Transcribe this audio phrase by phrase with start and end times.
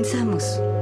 [0.00, 0.79] Comenzamos.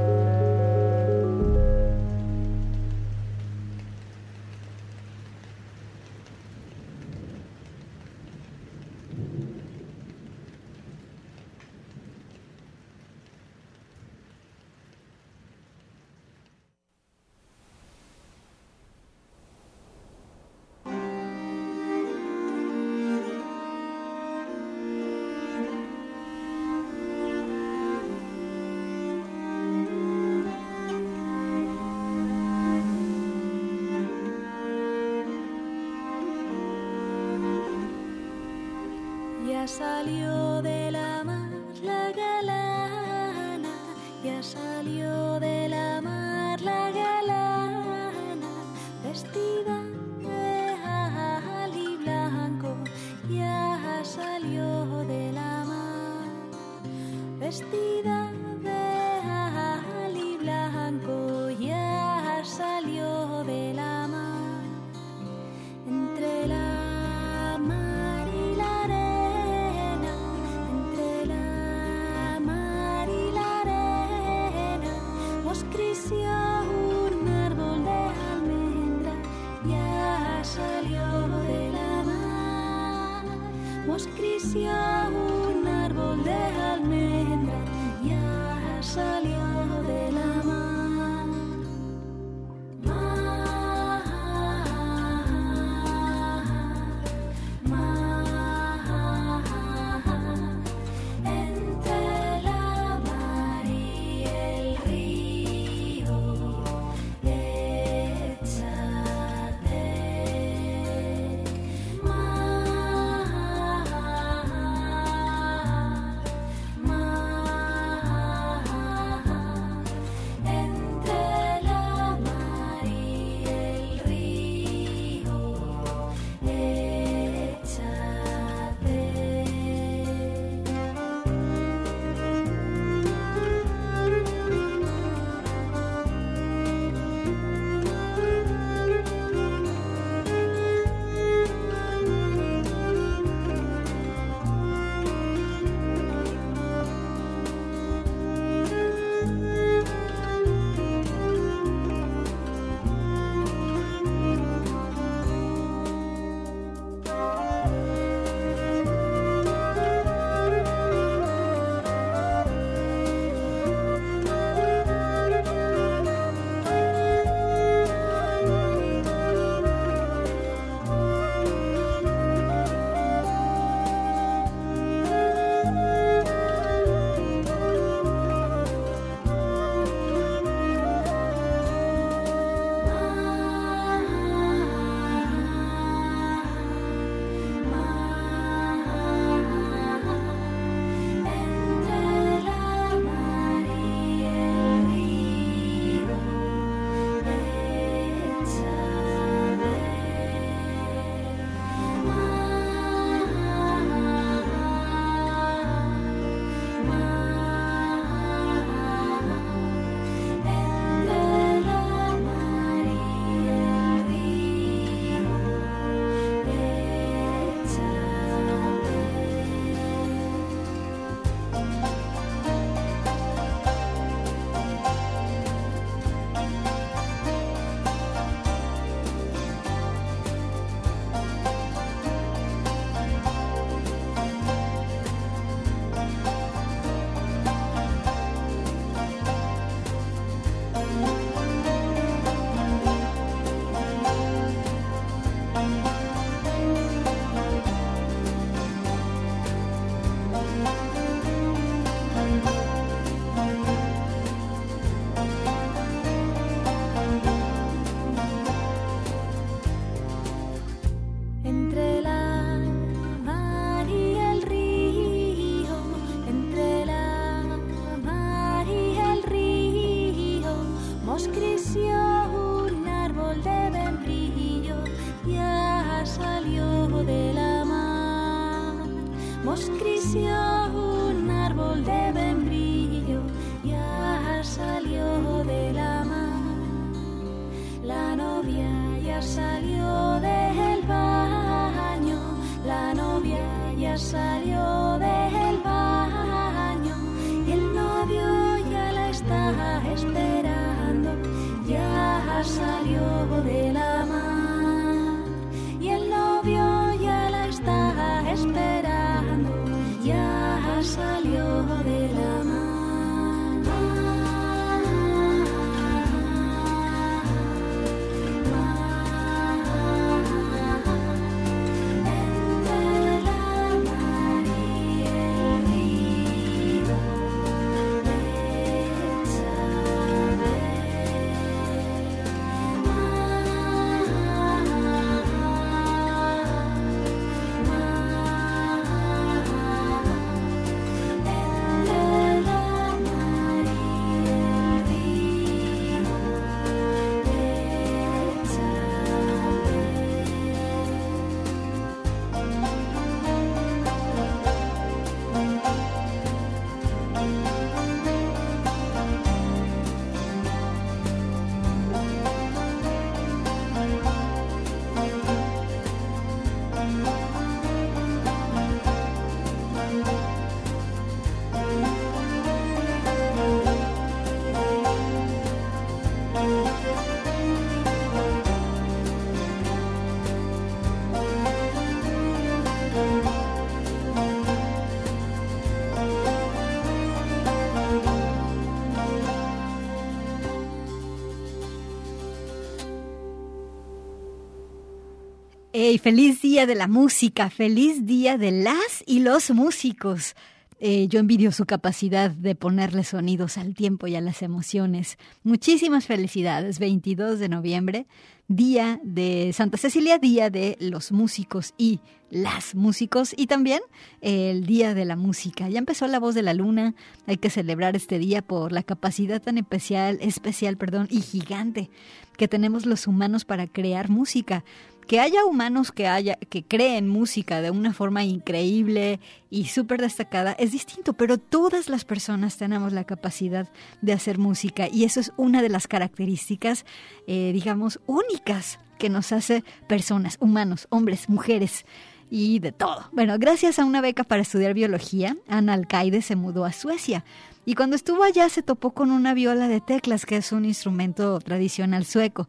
[395.97, 400.35] Feliz día de la música, feliz día de las y los músicos.
[400.79, 405.17] Eh, yo envidio su capacidad de ponerle sonidos al tiempo y a las emociones.
[405.43, 408.05] Muchísimas felicidades, 22 de noviembre,
[408.47, 411.99] día de Santa Cecilia, día de los músicos y
[412.29, 413.81] las músicos y también
[414.21, 415.67] el día de la música.
[415.69, 416.93] Ya empezó la voz de la luna,
[417.25, 421.89] hay que celebrar este día por la capacidad tan especial, especial, perdón, y gigante
[422.37, 424.63] que tenemos los humanos para crear música
[425.09, 429.19] que haya humanos que haya que creen música de una forma increíble
[429.49, 433.67] y súper destacada es distinto, pero todas las personas tenemos la capacidad
[434.03, 436.85] de hacer música y eso es una de las características,
[437.25, 441.85] eh, digamos, únicas que nos hace personas, humanos, hombres, mujeres
[442.29, 443.09] y de todo.
[443.11, 447.25] Bueno, gracias a una beca para estudiar biología, Ana Alcaide se mudó a Suecia.
[447.65, 451.39] Y cuando estuvo allá se topó con una viola de teclas, que es un instrumento
[451.39, 452.47] tradicional sueco.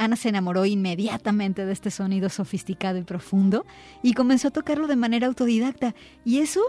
[0.00, 3.66] Ana se enamoró inmediatamente de este sonido sofisticado y profundo
[4.02, 5.94] y comenzó a tocarlo de manera autodidacta.
[6.24, 6.62] Y eso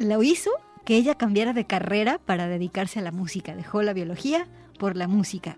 [0.00, 0.50] lo hizo
[0.84, 3.54] que ella cambiara de carrera para dedicarse a la música.
[3.54, 4.48] Dejó la biología
[4.80, 5.56] por la música.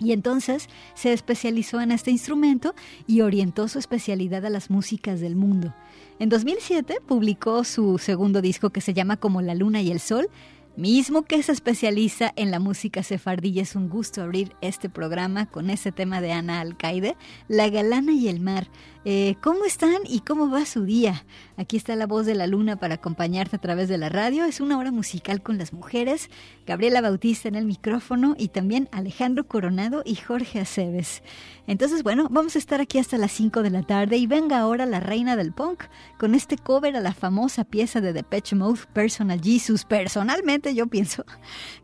[0.00, 2.74] Y entonces se especializó en este instrumento
[3.06, 5.74] y orientó su especialidad a las músicas del mundo.
[6.18, 10.28] En 2007 publicó su segundo disco que se llama Como la Luna y el Sol,
[10.76, 13.60] mismo que se especializa en la música sefardí.
[13.60, 17.16] Es un gusto abrir este programa con ese tema de Ana Alcaide,
[17.48, 18.68] La Galana y el Mar.
[19.06, 21.24] Eh, ¿Cómo están y cómo va su día?
[21.56, 24.44] Aquí está la voz de la luna para acompañarte a través de la radio.
[24.44, 26.28] Es una hora musical con las mujeres.
[26.66, 31.22] Gabriela Bautista en el micrófono y también Alejandro Coronado y Jorge Aceves.
[31.66, 34.84] Entonces, bueno, vamos a estar aquí hasta las 5 de la tarde y venga ahora
[34.84, 35.84] la reina del punk
[36.18, 39.84] con este cover a la famosa pieza de Depeche Mode, Personal Jesus.
[39.84, 41.24] Personalmente yo pienso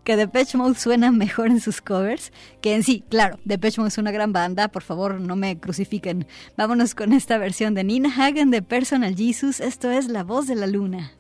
[0.05, 3.03] que Depeche Mode suena mejor en sus covers que en sí.
[3.09, 6.27] Claro, Depeche Mode es una gran banda, por favor no me crucifiquen.
[6.57, 9.61] Vámonos con esta versión de Nina Hagen de Personal Jesus.
[9.61, 11.13] Esto es La Voz de la Luna.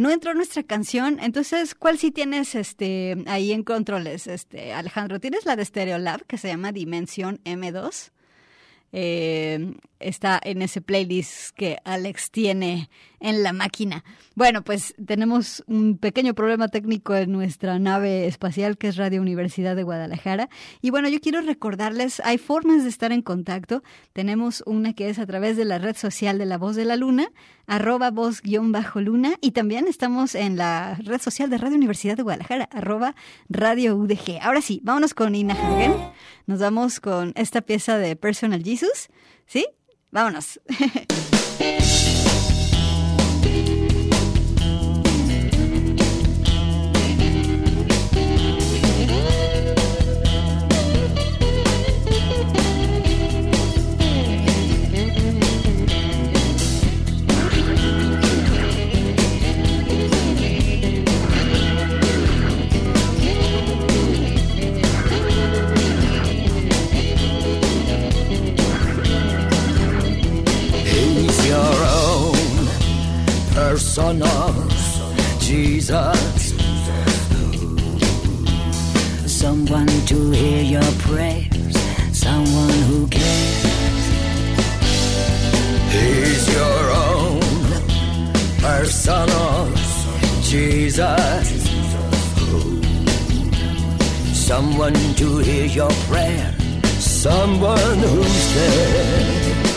[0.00, 5.20] No entró nuestra canción, entonces, ¿cuál sí tienes este ahí en controles, este Alejandro?
[5.20, 8.10] ¿Tienes la de Stereolab que se llama Dimensión M2?
[8.92, 12.88] Eh, está en ese playlist que Alex tiene
[13.20, 14.02] en la máquina.
[14.34, 19.76] Bueno, pues tenemos un pequeño problema técnico en nuestra nave espacial que es Radio Universidad
[19.76, 20.48] de Guadalajara.
[20.80, 23.82] Y bueno, yo quiero recordarles, hay formas de estar en contacto.
[24.14, 26.96] Tenemos una que es a través de la red social de La Voz de la
[26.96, 27.30] Luna,
[27.66, 33.14] arroba voz-luna, y también estamos en la red social de Radio Universidad de Guadalajara, arroba
[33.50, 34.38] Radio UDG.
[34.40, 35.92] Ahora sí, vámonos con Ina Hagen.
[36.50, 39.08] Nos vamos con esta pieza de Personal Jesus.
[39.46, 39.68] ¿Sí?
[40.10, 40.60] Vámonos.
[73.90, 75.40] personas.
[75.40, 76.54] Jesus.
[79.26, 81.76] Someone to hear your prayers,
[82.12, 84.04] someone who cares.
[85.90, 87.40] He's your own
[88.62, 89.80] personas.
[90.48, 91.50] Jesus.
[94.32, 96.54] Someone to hear your prayer,
[97.00, 99.69] someone who's there.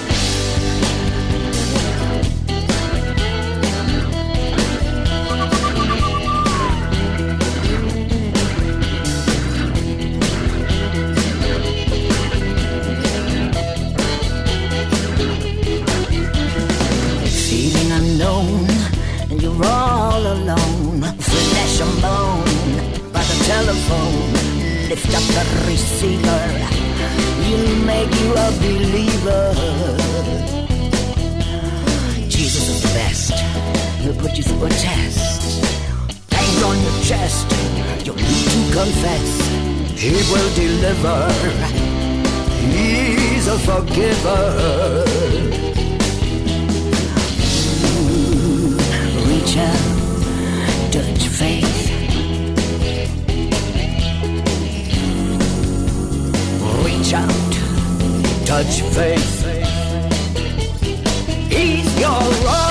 [25.34, 26.44] The receiver.
[27.44, 29.46] He'll make you a believer.
[32.30, 33.34] Jesus is the best.
[34.02, 35.64] He'll put you through a test.
[36.30, 37.48] Pain on your chest.
[38.06, 39.30] You'll need to confess.
[40.04, 41.20] He will deliver.
[42.76, 44.44] He's a forgiver.
[47.96, 48.78] Ooh,
[49.28, 51.73] reach out, touch faith.
[58.54, 59.46] Touch faith.
[61.50, 62.63] He's your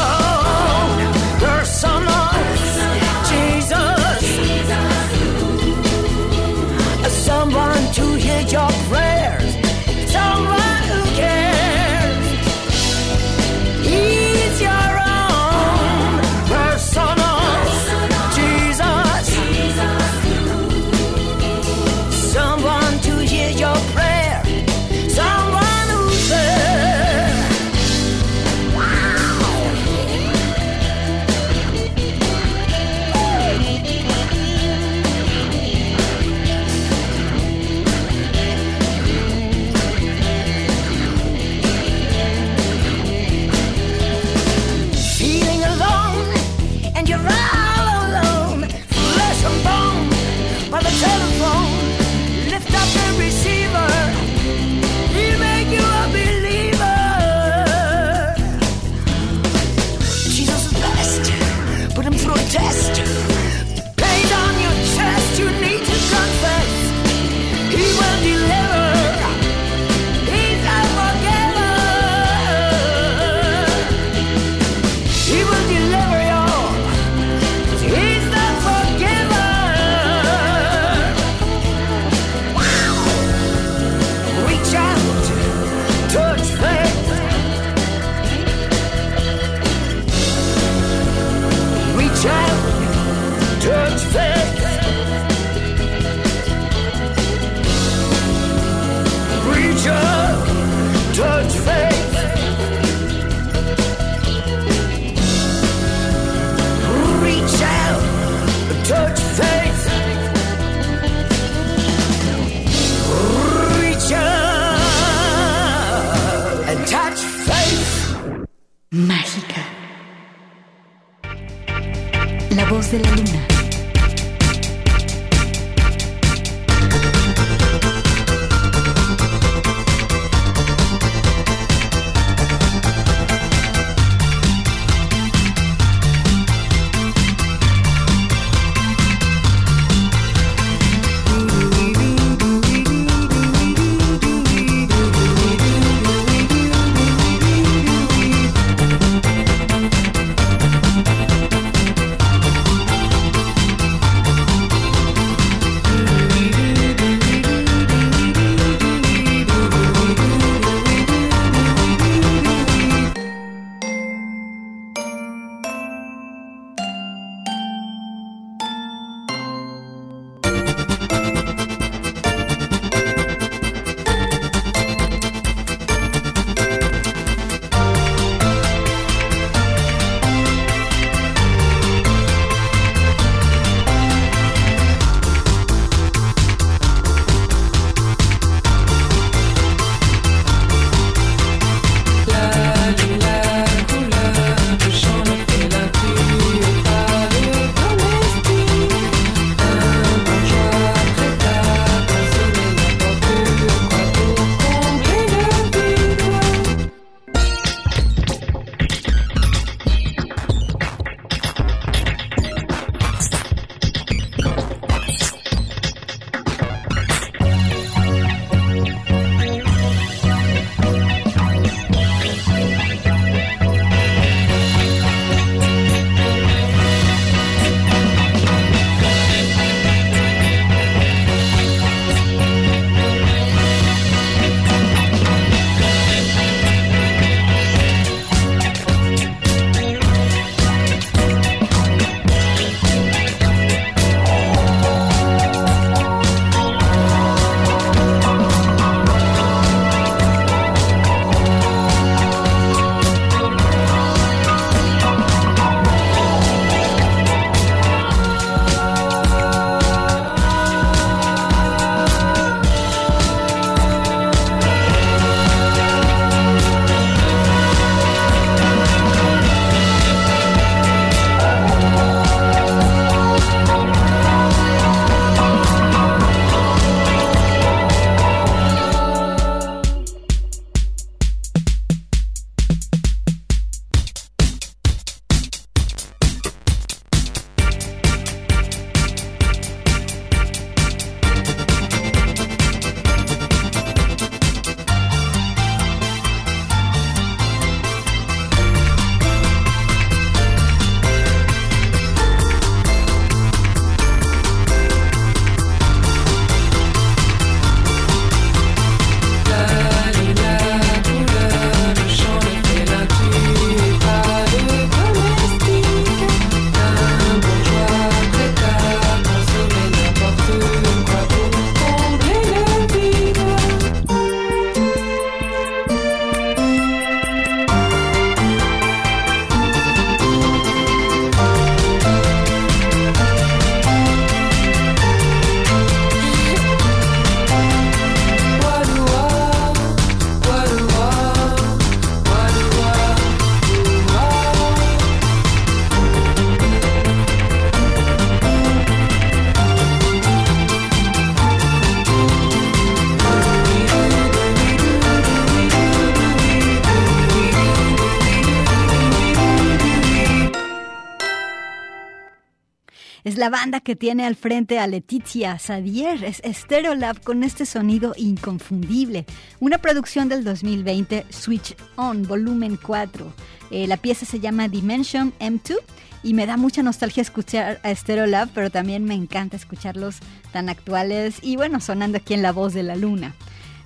[363.43, 369.27] la banda que tiene al frente a Leticia Sadier, es Stereolab con este sonido inconfundible.
[369.59, 373.33] Una producción del 2020, Switch On, volumen 4.
[373.73, 375.75] Eh, la pieza se llama Dimension M2
[376.23, 380.21] y me da mucha nostalgia escuchar a Stereolab, pero también me encanta escucharlos
[380.53, 383.35] tan actuales y bueno, sonando aquí en La Voz de la Luna.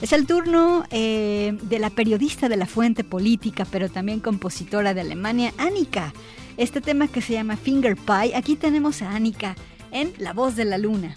[0.02, 5.00] Es el turno eh, de la periodista de la fuente política, pero también compositora de
[5.00, 6.12] Alemania, Annika
[6.56, 8.36] este tema que se llama Finger Pie.
[8.36, 9.54] Aquí tenemos a Annika
[9.90, 11.16] en La Voz de la Luna.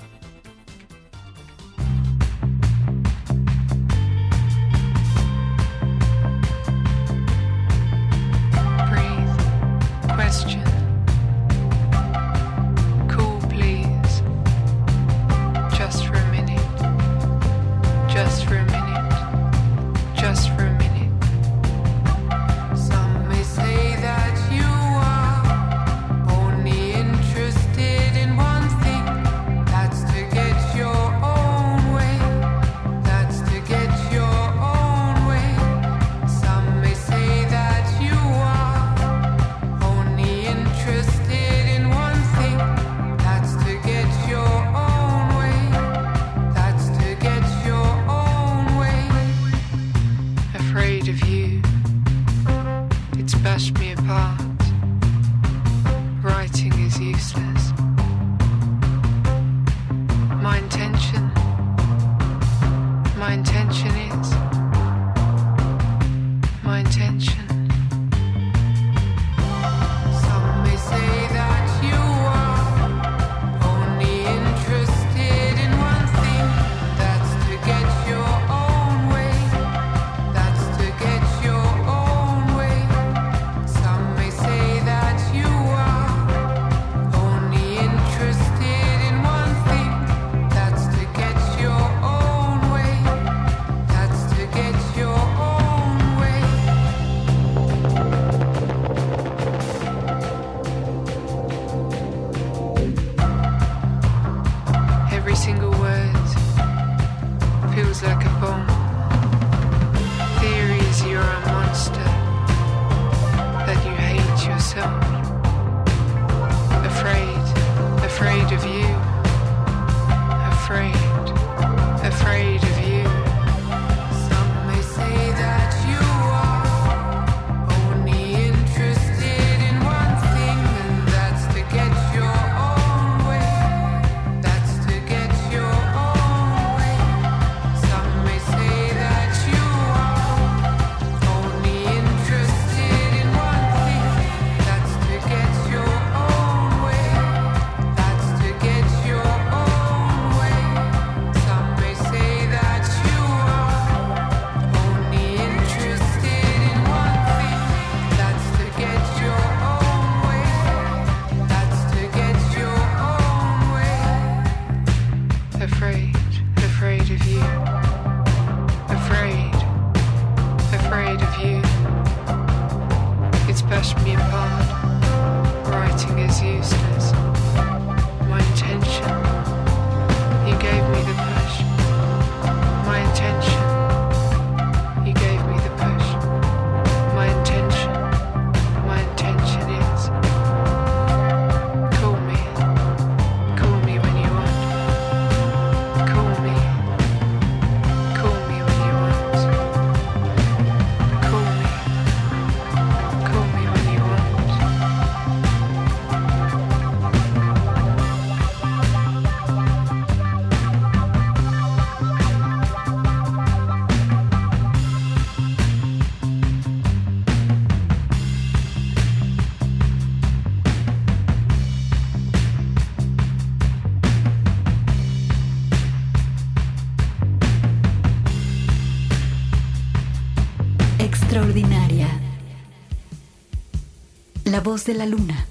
[234.85, 235.45] de la luna.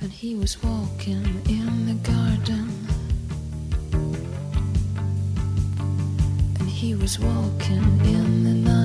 [0.00, 2.68] And he was walking in the garden.
[6.60, 8.81] And he was walking in the night.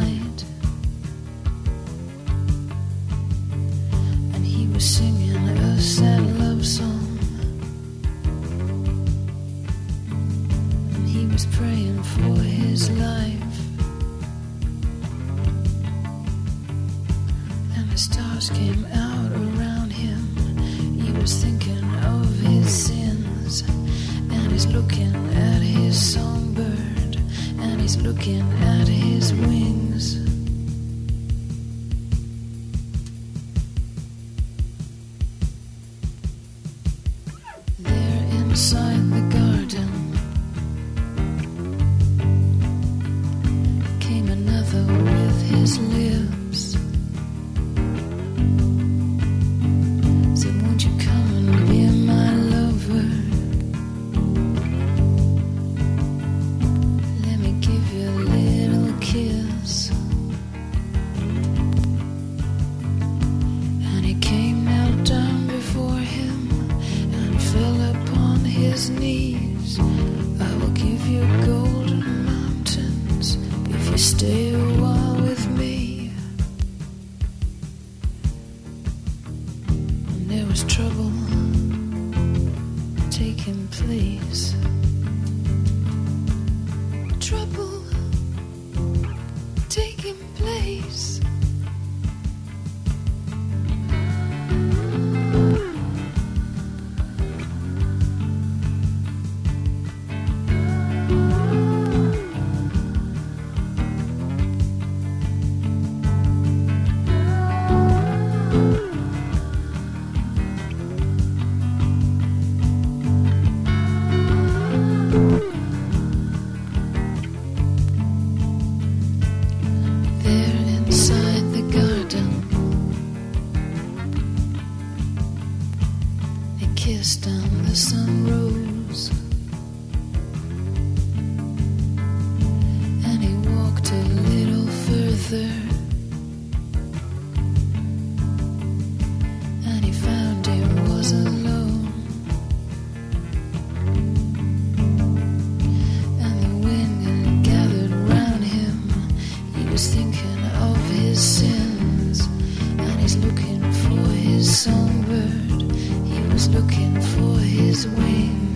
[154.47, 155.71] Songbird.
[156.07, 158.46] He was looking for his wings.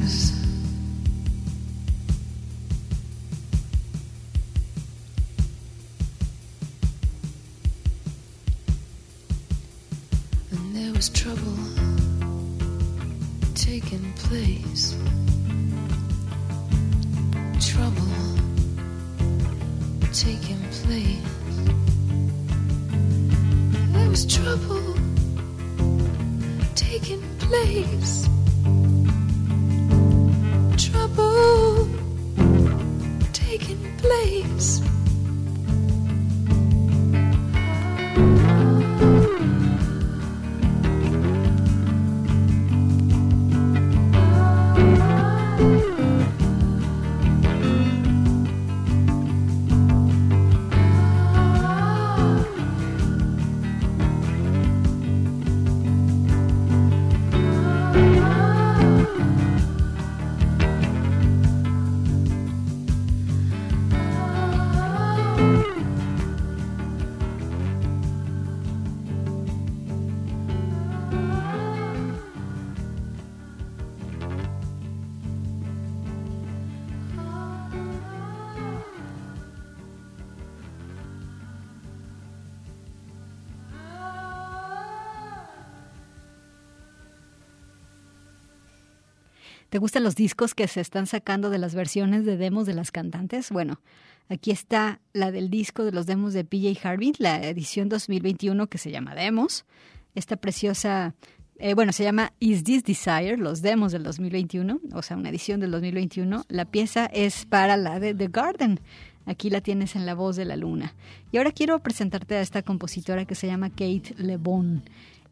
[89.82, 93.50] Gustan los discos que se están sacando de las versiones de demos de las cantantes?
[93.50, 93.82] Bueno,
[94.30, 98.78] aquí está la del disco de los demos de PJ Harvey, la edición 2021 que
[98.78, 99.66] se llama Demos.
[100.14, 101.16] Esta preciosa,
[101.58, 105.60] eh, bueno, se llama Is This Desire, los demos del 2021, o sea, una edición
[105.60, 106.46] del 2021.
[106.48, 108.80] La pieza es para la de The Garden.
[109.26, 110.94] Aquí la tienes en la voz de la luna.
[111.32, 114.84] Y ahora quiero presentarte a esta compositora que se llama Kate LeBon.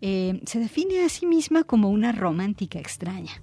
[0.01, 3.33] Eh, se define a sí misma como una romántica extraña.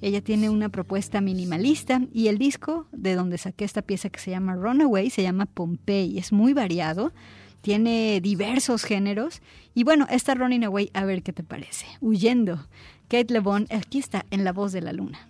[0.00, 4.30] Ella tiene una propuesta minimalista y el disco de donde saqué esta pieza que se
[4.30, 6.18] llama Runaway se llama Pompeii.
[6.18, 7.12] Es muy variado,
[7.60, 9.42] tiene diversos géneros
[9.74, 11.86] y bueno, esta Running Away, a ver qué te parece.
[12.00, 12.66] Huyendo.
[13.08, 15.29] Kate LeBon, aquí está en La Voz de la Luna.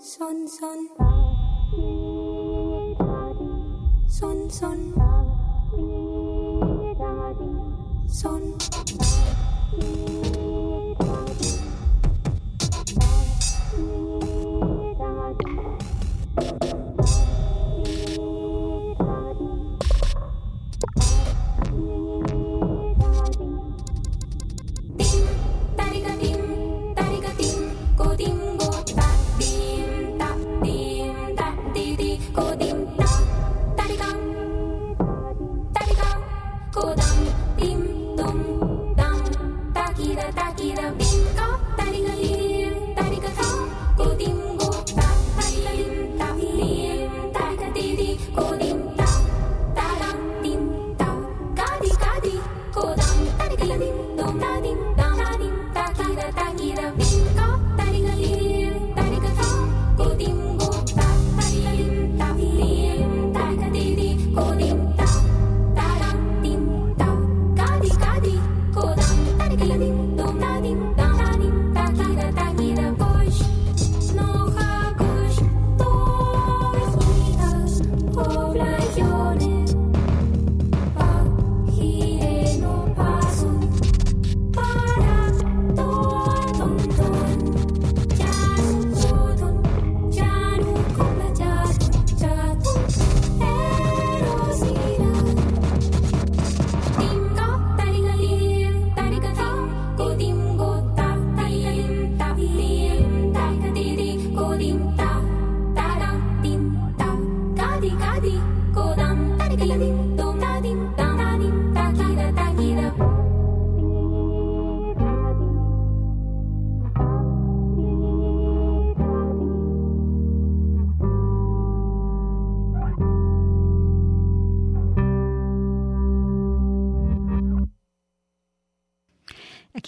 [0.00, 0.88] Son, son.
[4.08, 4.94] Son, son.
[8.06, 9.47] Son.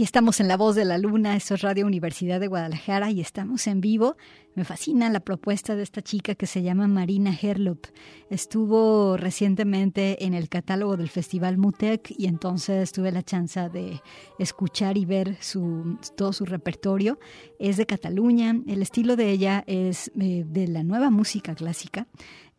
[0.00, 3.20] Aquí estamos en La Voz de la Luna, esto es Radio Universidad de Guadalajara y
[3.20, 4.16] estamos en vivo.
[4.54, 7.84] Me fascina la propuesta de esta chica que se llama Marina Herlop.
[8.30, 14.00] Estuvo recientemente en el catálogo del Festival Mutec y entonces tuve la chance de
[14.38, 17.18] escuchar y ver su, todo su repertorio.
[17.58, 22.06] Es de Cataluña, el estilo de ella es eh, de la nueva música clásica.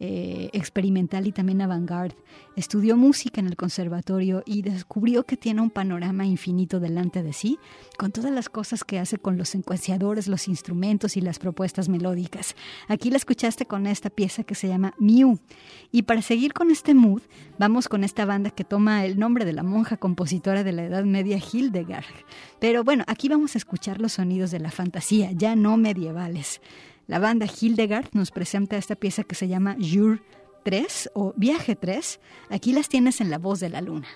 [0.03, 2.15] Eh, experimental y también avant-garde.
[2.55, 7.59] Estudió música en el conservatorio y descubrió que tiene un panorama infinito delante de sí,
[7.99, 12.55] con todas las cosas que hace con los secuenciadores, los instrumentos y las propuestas melódicas.
[12.87, 15.37] Aquí la escuchaste con esta pieza que se llama Mew.
[15.91, 17.21] Y para seguir con este mood,
[17.59, 21.03] vamos con esta banda que toma el nombre de la monja compositora de la Edad
[21.03, 22.05] Media Hildegard.
[22.59, 26.59] Pero bueno, aquí vamos a escuchar los sonidos de la fantasía, ya no medievales.
[27.11, 30.21] La banda Hildegard nos presenta esta pieza que se llama Jour
[30.63, 32.21] 3 o Viaje 3.
[32.49, 34.07] Aquí las tienes en La Voz de la Luna.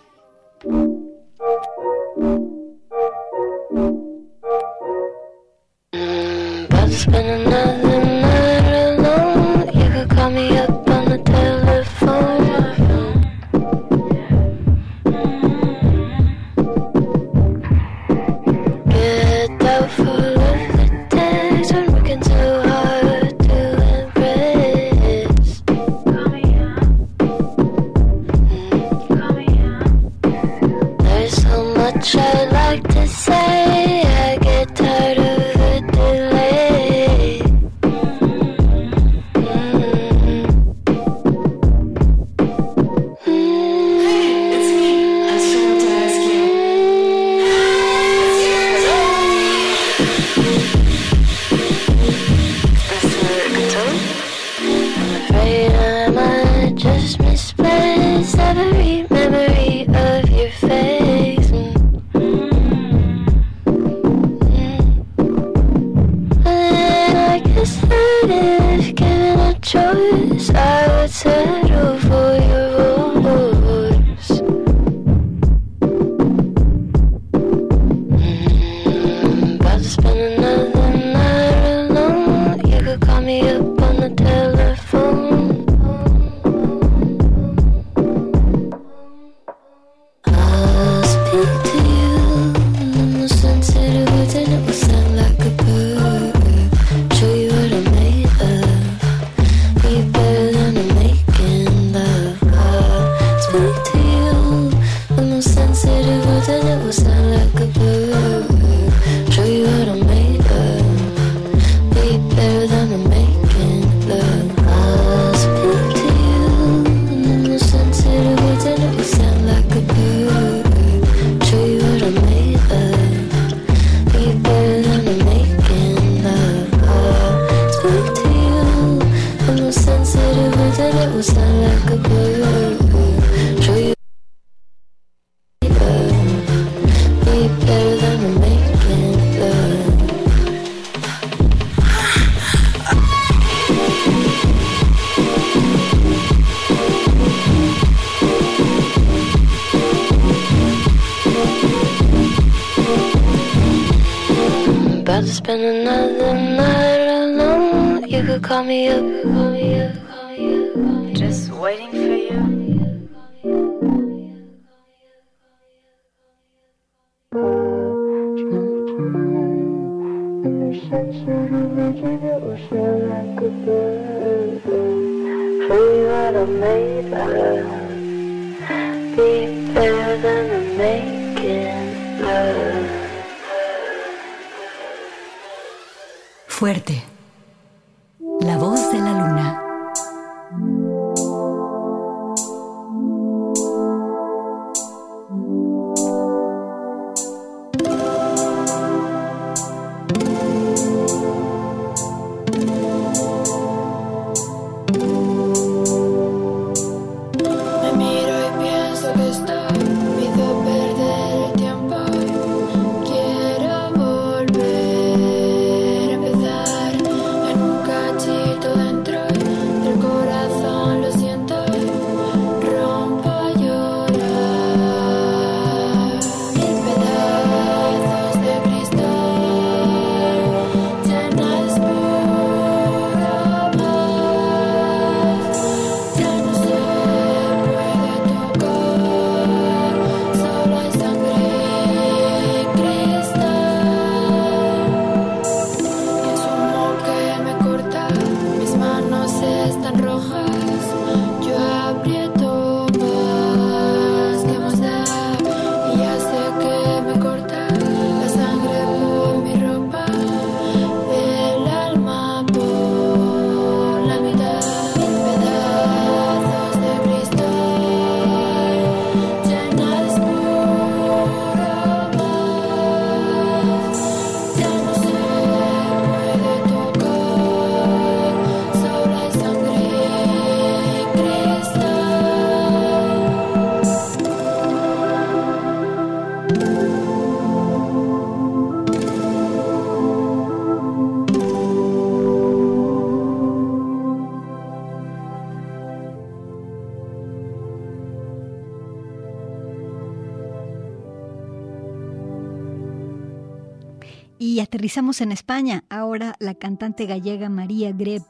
[304.95, 305.83] Aterrizamos en España.
[305.89, 308.23] Ahora la cantante gallega María Greb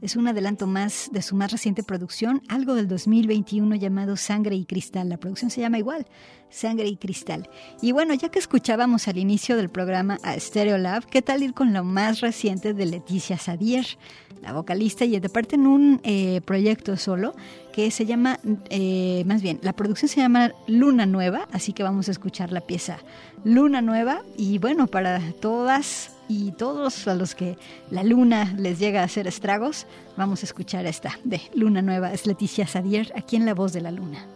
[0.00, 4.64] es un adelanto más de su más reciente producción, algo del 2021 llamado Sangre y
[4.64, 5.10] Cristal.
[5.10, 6.06] La producción se llama igual,
[6.48, 7.50] Sangre y Cristal.
[7.82, 11.52] Y bueno, ya que escuchábamos al inicio del programa a Stereo Lab, ¿qué tal ir
[11.52, 13.86] con lo más reciente de Leticia Sadier,
[14.42, 17.34] la vocalista y aparte en un eh, proyecto solo
[17.72, 22.08] que se llama, eh, más bien, la producción se llama Luna Nueva, así que vamos
[22.08, 22.98] a escuchar la pieza
[23.44, 27.56] Luna Nueva y bueno, para todas y todos a los que
[27.90, 32.12] la luna les llega a hacer estragos, vamos a escuchar esta de Luna Nueva.
[32.12, 34.26] Es Leticia Sadier, aquí en La Voz de la Luna.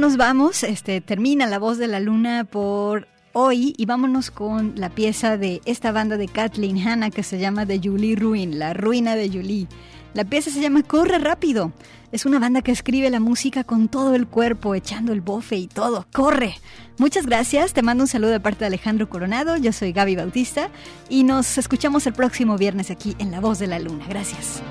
[0.00, 0.64] Nos vamos.
[0.64, 5.60] Este termina la voz de la luna por hoy y vámonos con la pieza de
[5.66, 9.68] esta banda de Kathleen Hanna que se llama The Julie Ruin, la ruina de Julie.
[10.14, 11.72] La pieza se llama Corre rápido.
[12.12, 15.68] Es una banda que escribe la música con todo el cuerpo, echando el bofe y
[15.68, 16.06] todo.
[16.12, 16.54] ¡Corre!
[16.96, 17.74] Muchas gracias.
[17.74, 19.56] Te mando un saludo de parte de Alejandro Coronado.
[19.58, 20.70] Yo soy Gaby Bautista
[21.10, 24.06] y nos escuchamos el próximo viernes aquí en La Voz de la Luna.
[24.08, 24.62] Gracias.